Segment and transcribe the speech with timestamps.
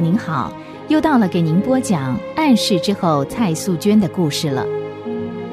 [0.00, 0.50] 您好，
[0.88, 4.66] 又到了给您播讲暗示之后蔡素娟的故事了。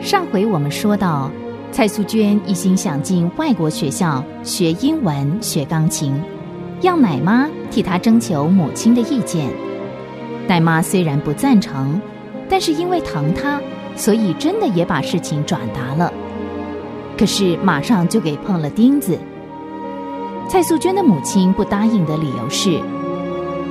[0.00, 1.30] 上回我们说到，
[1.70, 6.18] 蔡素娟一心想进外国学校学英文、学钢琴，
[6.80, 9.48] 要奶妈替她征求母亲的意见。
[10.48, 12.00] 奶妈虽然不赞成，
[12.48, 13.60] 但是因为疼她，
[13.94, 16.12] 所以真的也把事情转达了。
[17.18, 19.18] 可是马上就给碰了钉子。
[20.48, 22.80] 蔡素娟的母亲不答应的理由是。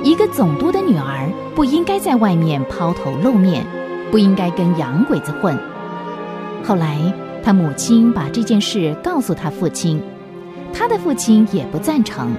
[0.02, 3.64] 一个总督的女儿不应该在外面抛头露面，
[4.10, 5.58] 不应该跟洋鬼子混。
[6.64, 6.98] 后来，
[7.44, 10.02] 他母亲把这件事告诉他父亲，
[10.72, 12.34] 他的父亲也不赞成。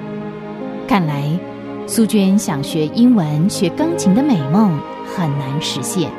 [0.88, 1.38] 看来，
[1.86, 4.80] 苏娟想学英文、学钢琴的美梦
[5.16, 6.10] 很难实现。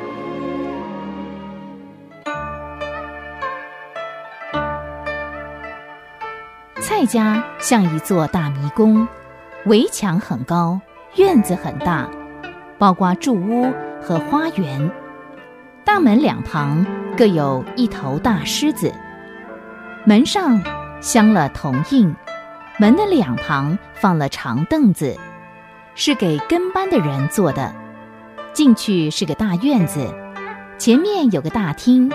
[6.79, 9.05] 蔡家像一座大迷宫，
[9.65, 10.79] 围墙很高。
[11.15, 12.09] 院子很大，
[12.79, 14.91] 包括住屋和花园。
[15.85, 16.83] 大门两旁
[17.15, 18.91] 各有一头大狮子，
[20.05, 20.59] 门上
[21.01, 22.15] 镶了铜印，
[22.79, 25.15] 门的两旁放了长凳子，
[25.93, 27.71] 是给跟班的人坐的。
[28.51, 30.11] 进去是个大院子，
[30.79, 32.11] 前面有个大厅，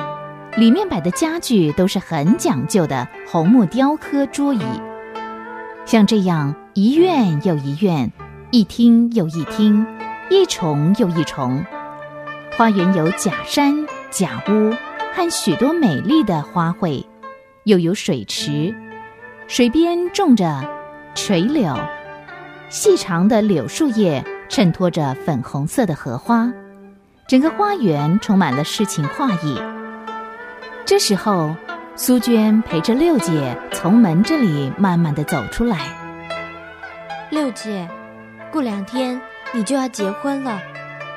[0.57, 4.63] 里面摆的家具都是很讲究的红木雕刻桌椅。
[5.85, 8.11] 像这样一院又一院。
[8.51, 9.87] 一厅又一厅，
[10.31, 11.63] 一重又一重。
[12.57, 14.75] 花园有假山、假屋
[15.15, 17.05] 和许多美丽的花卉，
[17.65, 18.75] 又有水池，
[19.49, 20.67] 水边种着
[21.15, 21.77] 垂柳，
[22.71, 26.51] 细长的柳树叶衬托着粉红色的荷花，
[27.27, 29.61] 整个花园充满了诗情画意。
[30.87, 31.55] 这时候，
[31.97, 35.77] 苏娟陪着六姐从门这里慢慢的走出来。
[37.29, 37.87] 六姐。
[38.51, 39.21] 过两天
[39.55, 40.61] 你就要结婚了，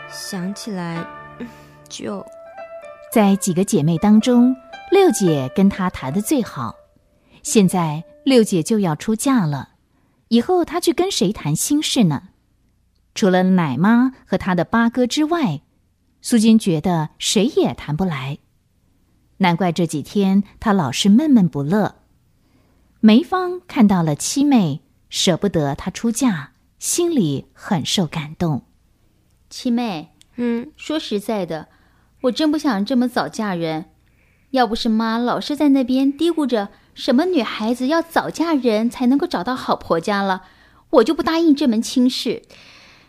[0.10, 1.06] 想起来
[1.88, 2.26] 就，
[3.14, 4.56] 在几个姐妹当中，
[4.92, 6.76] 六姐跟她谈的最好。
[7.44, 9.70] 现在六姐就要出嫁了，
[10.28, 12.30] 以后她去跟谁谈心事呢？
[13.16, 15.62] 除了奶妈和她的八哥之外，
[16.22, 18.40] 苏金觉得谁也谈不来。
[19.38, 21.96] 难怪这几天她老是闷闷不乐。
[23.00, 26.51] 梅芳看到了七妹，舍不得她出嫁。
[26.82, 28.66] 心里很受感动，
[29.52, 31.68] 七妹，嗯，说实在的，
[32.22, 33.86] 我真不想这么早嫁人。
[34.50, 40.42] 要不是妈老是在那边嘀咕着什么女孩子要早嫁人才能够找到好婆家了，
[40.90, 42.42] 我就不答应这门亲事。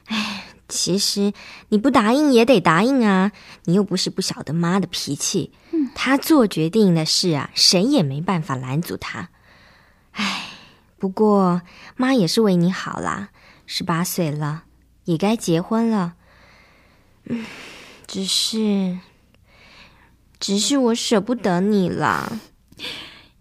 [0.04, 1.32] 哎，其实
[1.70, 3.32] 你不答应也得答应啊，
[3.64, 5.50] 你又不是不晓得妈的脾气。
[5.70, 9.30] 嗯，她做决定的事啊，谁也没办法拦阻她。
[10.10, 10.50] 哎，
[10.98, 11.62] 不过
[11.96, 13.30] 妈也是为你好啦。
[13.74, 14.64] 十八岁了，
[15.06, 16.12] 也该结婚了。
[17.24, 17.46] 嗯，
[18.06, 18.98] 只是，
[20.38, 22.38] 只是我舍不得你啦。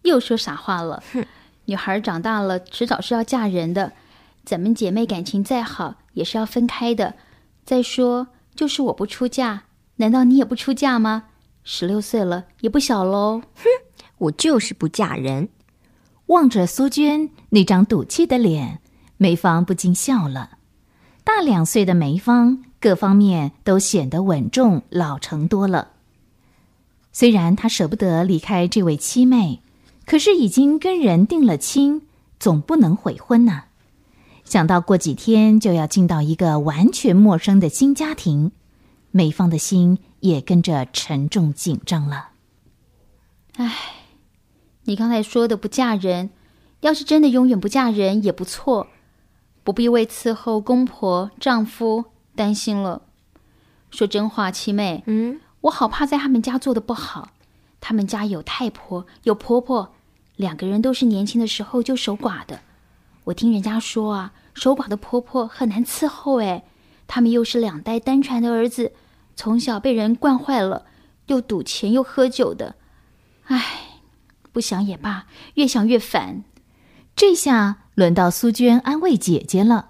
[0.03, 1.03] 又说傻话了。
[1.11, 1.25] 哼，
[1.65, 3.91] 女孩长大了，迟早是要嫁人的。
[4.45, 7.15] 咱们姐妹感情再好，也是要分开的。
[7.65, 9.63] 再说，就是我不出嫁，
[9.97, 11.25] 难道你也不出嫁吗？
[11.65, 13.41] 十六岁了，也不小喽。
[13.55, 13.63] 哼，
[14.17, 15.49] 我就是不嫁人。
[16.27, 18.79] 望着苏娟那张赌气的脸。
[19.21, 20.57] 梅芳不禁笑了，
[21.23, 25.89] 大两岁的梅芳各方面都显得稳重老成多了。
[27.11, 29.61] 虽然她舍不得离开这位七妹，
[30.07, 32.01] 可是已经跟人定了亲，
[32.39, 33.65] 总不能悔婚呐。
[34.43, 38.51] 想到过几天就要进到一个完全陌生的新家庭，
[39.11, 42.29] 梅芳的心也跟着沉重紧张了。
[43.57, 43.71] 唉，
[44.85, 46.31] 你刚才说的不嫁人，
[46.79, 48.87] 要是真的永远不嫁人也不错。
[49.63, 52.05] 不必为伺候公婆、丈夫
[52.35, 53.03] 担心了。
[53.89, 57.29] 说真话，七妹，嗯，我好怕在他们家做的不好。
[57.79, 59.93] 他们家有太婆，有婆婆，
[60.35, 62.59] 两个人都是年轻的时候就守寡的。
[63.25, 66.39] 我听人家说啊，守寡的婆婆很难伺候。
[66.39, 66.63] 哎，
[67.07, 68.93] 他们又是两代单传的儿子，
[69.35, 70.85] 从小被人惯坏了，
[71.27, 72.75] 又赌钱又喝酒的。
[73.45, 73.99] 唉，
[74.51, 76.43] 不想也罢，越想越烦。
[77.15, 77.77] 这下。
[77.93, 79.89] 轮到苏娟安慰姐姐了。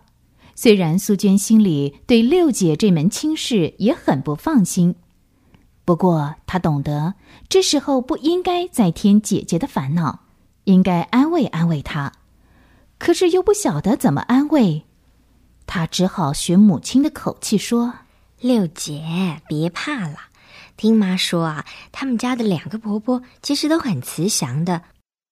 [0.56, 4.96] 虽然苏娟心里对六姐这门亲事也很不放心，
[5.86, 7.14] 不过她懂得
[7.48, 10.22] 这时候不应该再添姐姐的烦恼，
[10.64, 12.12] 应该安慰安慰她。
[12.98, 14.84] 可是又不晓得怎么安慰，
[15.68, 17.94] 她只好学母亲的口气说
[18.42, 20.18] ：“六姐，别怕了。
[20.76, 24.82] 听妈说啊，他们家的两个婆婆其实都很慈祥的，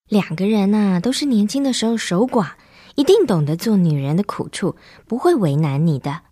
[0.10, 2.52] 两个人呐都是年轻的时候守寡。”
[2.96, 4.76] 一定懂得做女人的苦处，
[5.08, 6.24] 不会为难你的。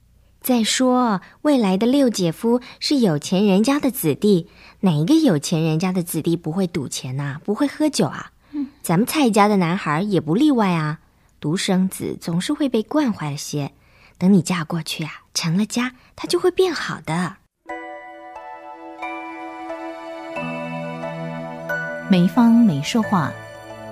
[0.41, 4.49] 再说，未来的六姐夫是有钱人家的子弟，
[4.81, 8.31] 哪一个有钱人家的子弟不会赌钱呐、不会喝酒啊？
[8.51, 10.99] 嗯咱们蔡家的男孩也不例外啊。
[11.39, 13.71] 独生子总是会被惯坏了些，
[14.17, 17.37] 等你嫁过去啊，成了家，他就会变好的。
[22.11, 23.31] 梅芳没说话，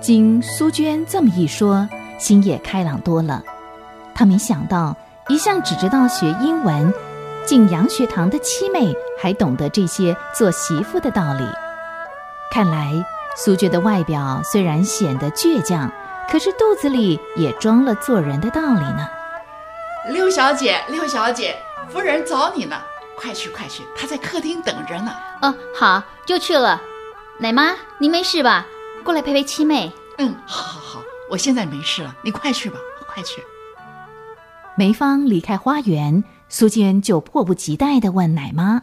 [0.00, 1.88] 经苏娟这么一说，
[2.18, 3.42] 心也开朗多了。
[4.14, 4.96] 他没想到，
[5.28, 6.92] 一向只知道学英文、
[7.44, 11.44] 进洋学堂的七妹，还懂得这些做媳妇的道理。
[12.52, 12.92] 看来
[13.36, 15.90] 苏娟的外表虽然显得倔强，
[16.30, 19.08] 可是肚子里也装了做人的道理呢。
[20.08, 21.56] 六小姐，六小姐，
[21.88, 22.76] 夫人找你呢，
[23.16, 25.12] 快去快去，她在客厅等着呢。
[25.42, 26.80] 哦，好，就去了。
[27.38, 28.64] 奶妈，您没事吧？
[29.06, 29.92] 过来陪陪七妹。
[30.18, 32.76] 嗯，好好好，我现在没事了，你快去吧，
[33.06, 33.40] 快去。
[34.76, 38.82] 梅芳离开花园，苏娟就迫不及待地问奶妈。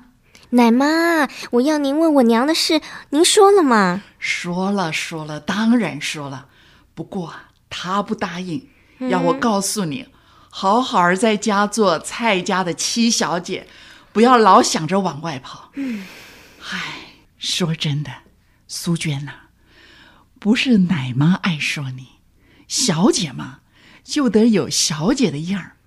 [0.51, 2.79] 奶妈，我要您问我娘的事，
[3.09, 4.01] 您说了吗？
[4.17, 6.45] 说了说了，当然说了，
[6.95, 8.69] 不过啊她不答应，
[9.09, 10.07] 要我告诉你，
[10.49, 13.67] 好好儿在家做蔡家的七小姐，
[14.13, 15.71] 不要老想着往外跑。
[15.73, 16.05] 嗯，
[16.71, 16.79] 唉，
[17.37, 18.09] 说真的，
[18.69, 19.33] 苏娟呐、
[20.43, 22.05] 不是奶妈爱说你，
[22.67, 23.59] 小姐嘛，
[24.03, 25.77] 就得有小姐的样儿。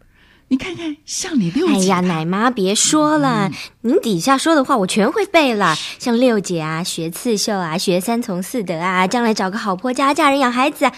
[0.49, 3.51] 你看看，像你六姐，哎呀，奶妈别说了，
[3.83, 5.77] 您底下说的话我全会背了。
[5.99, 10.93] 像六姐啊，学刺绣啊，学三从四德啊，将来找个好婆家，嫁人养孩子啊。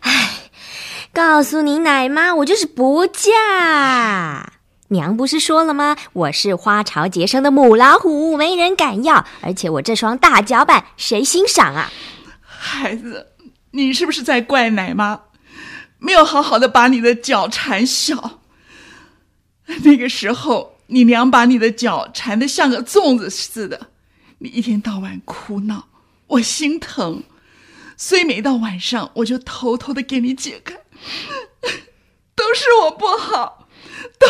[0.00, 0.30] 唉，
[1.12, 4.54] 告诉你奶妈，我就是不嫁。
[4.88, 5.96] 娘不是说了吗？
[6.14, 9.24] 我是花朝节生的母老虎，没人敢要。
[9.40, 11.92] 而且我这双大脚板，谁欣赏啊？
[12.58, 13.34] 孩子，
[13.70, 15.20] 你是不是在怪奶妈
[15.98, 18.40] 没有好好的把你的脚缠小？
[19.84, 23.90] 那个时候，你娘把你的脚缠得像个粽子似的，
[24.38, 25.88] 你一天到晚哭闹，
[26.26, 27.22] 我心疼。
[27.96, 30.74] 所以每到晚上，我就偷偷的给你解开，
[32.34, 33.67] 都是我不好，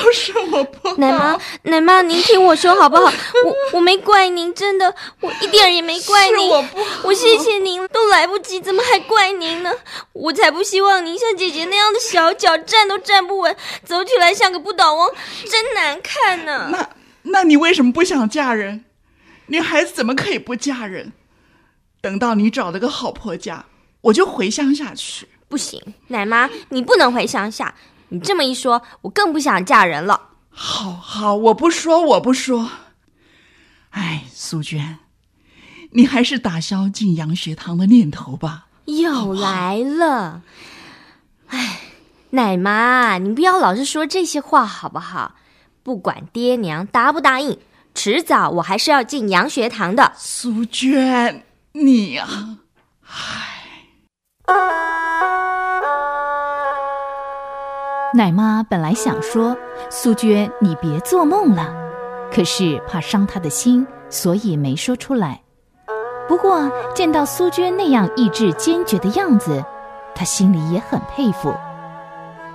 [0.02, 0.96] 都是我不好。
[0.96, 3.04] 奶妈，奶妈，您听我说好不好？
[3.44, 6.48] 我我没怪您，真的，我一点儿也没怪是您。
[6.48, 9.72] 我不好我谢谢您，都来不及，怎么还怪您呢？
[10.12, 15.10] 我才不希望您像姐姐那样的小脚，站都站不稳，走起来像个不倒翁，
[15.50, 16.68] 真难看呢。
[16.70, 16.90] 那
[17.22, 18.84] 那你为什么不想嫁人？
[19.46, 21.12] 女孩子怎么可以不嫁人？
[22.00, 23.64] 等到你找了个好婆家，
[24.02, 25.26] 我就回乡下去。
[25.48, 27.74] 不行，奶妈，你不能回乡下。
[28.08, 30.30] 你这么一说，我更不想嫁人了。
[30.50, 32.70] 好好，我不说，我不说。
[33.90, 34.98] 哎，苏娟，
[35.92, 38.66] 你还是打消进洋学堂的念头吧。
[38.86, 40.42] 又来了，
[41.48, 41.80] 哎，
[42.30, 45.34] 奶妈，你不要老是说这些话好不好？
[45.82, 47.58] 不管爹娘答不答应，
[47.94, 50.12] 迟早我还是要进洋学堂的。
[50.16, 52.28] 苏娟，你呀、
[58.14, 59.54] 奶妈本来想说
[59.90, 61.72] ：“苏娟，你别做梦了。”
[62.32, 65.42] 可是怕伤她的心，所以没说出来。
[66.26, 69.62] 不过见到苏娟那样意志坚决的样子，
[70.14, 71.54] 她心里也很佩服。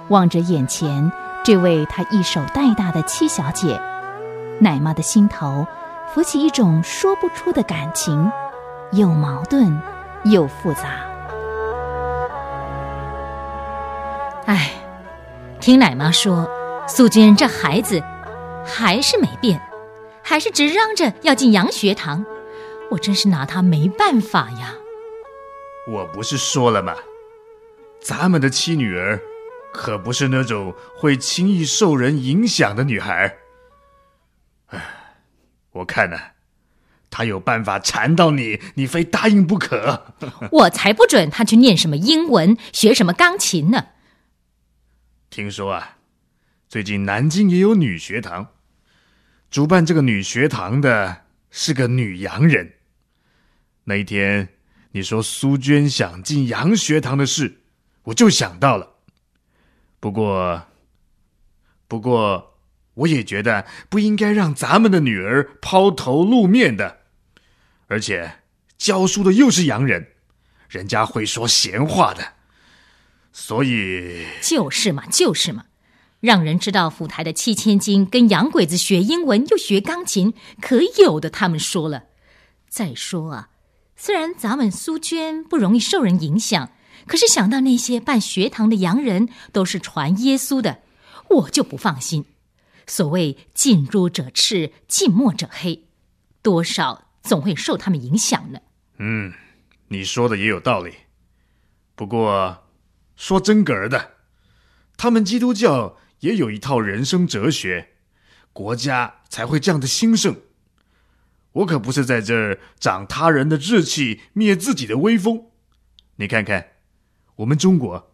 [0.10, 1.12] 望着眼前
[1.43, 3.79] 这位她一手带大的七小姐，
[4.60, 5.67] 奶妈的心头
[6.07, 8.31] 浮起一种说不出的感情，
[8.91, 9.79] 又矛盾
[10.24, 10.81] 又复杂。
[14.45, 14.72] 唉，
[15.63, 16.46] 听奶妈说，
[16.89, 18.03] 素娟这孩子
[18.65, 19.58] 还是没变，
[20.22, 22.25] 还是直嚷着要进洋学堂，
[22.91, 24.75] 我真是拿她没办法呀。
[25.88, 26.93] 我不是说了吗？
[28.01, 29.17] 咱们的七女儿
[29.72, 33.34] 可不是那种会轻易受人影响的女孩。
[34.67, 34.82] 唉，
[35.72, 36.17] 我看呢、
[37.10, 40.08] 她有办法缠到你，你非答应不可。
[40.51, 43.86] 我才不准她去念什么英文，学什么钢琴呢。
[45.33, 45.97] 听说啊，
[46.69, 48.49] 最近南京也有女学堂，
[49.49, 52.73] 主办这个女学堂的是个女洋人。
[53.85, 54.49] 那一天
[54.91, 57.61] 你说苏娟想进洋学堂的事，
[58.03, 58.97] 我就想到了。
[59.99, 60.67] 不过，
[61.87, 62.59] 不过
[62.93, 66.99] 我也觉得不应该让咱们的女儿抛头露面的，
[67.87, 68.41] 而且
[68.77, 70.09] 教书的又是洋人，
[70.69, 72.33] 人家会说闲话的，
[73.33, 74.25] 所以。
[74.41, 75.65] 就是嘛，就是嘛，
[76.21, 82.05] 让人知道府台的七千金跟洋鬼子学英文又学钢琴，可有的他们说了。
[82.69, 83.49] 再说啊，
[83.97, 86.71] 虽然咱们苏娟不容易受人影响，
[87.05, 90.79] 可是想到那些办学堂的洋人都是传耶稣的，
[91.29, 92.25] 我就不放心。
[92.85, 95.85] 所谓“近朱者赤，近墨者黑”，
[96.41, 98.59] 多少总会受他们影响呢。
[98.97, 99.33] 嗯，
[99.87, 100.93] 你说的也有道理。
[101.95, 102.63] 不过，
[103.15, 104.13] 说真格儿的，
[104.98, 107.89] 他们基督教也有一套人生哲学，
[108.51, 110.41] 国家才会这样的兴盛。
[111.53, 115.46] 我可不是在这儿长他人的志气，灭自己的威风。
[116.15, 116.70] 你看看，
[117.38, 118.12] 我们中国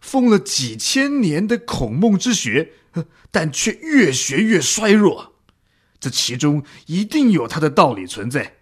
[0.00, 2.72] 奉了几千年的孔孟之学，
[3.30, 5.34] 但却越学越衰弱，
[6.00, 8.56] 这其中一定有它的道理存在。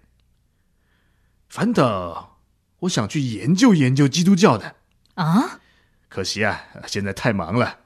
[1.49, 2.41] 反倒，
[2.81, 4.77] 我想去研究研究基督教的
[5.15, 5.61] 啊，
[6.09, 7.79] 可惜啊，现在太忙了，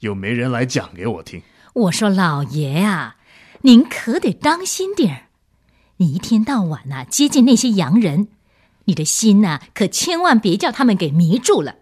[0.00, 1.42] 又没人来讲给我听。
[1.72, 3.16] 我说老爷啊，
[3.62, 5.20] 您可得当心点儿。
[5.96, 8.28] 你一天到晚呐接近那些洋人，
[8.84, 11.76] 你的心呐可千万别叫他们给迷住了。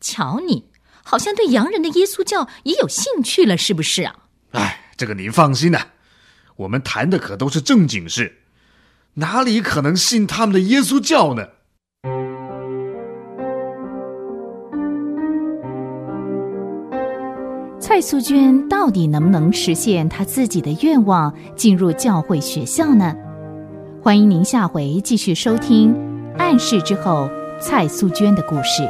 [0.00, 0.64] 瞧你，
[1.02, 4.16] 好像对洋人的耶稣教也有兴趣了，是不是啊？
[4.52, 5.88] 哎，这个您放心呐，
[6.56, 8.40] 我们谈的可都是正经事，
[9.14, 11.48] 哪里可能信他们的耶稣教呢？
[17.94, 23.14] 蔡素娟到底能不能实现她自己的愿望，进入教会学校呢？
[24.02, 25.94] 欢迎您下回继续收听
[26.36, 28.82] 《暗示之后》蔡素娟的故事。